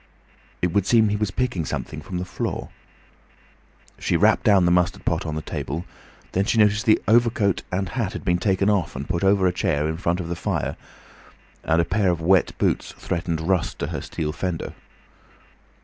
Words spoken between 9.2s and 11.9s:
over a chair in front of the fire, and a